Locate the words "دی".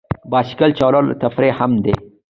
1.83-1.93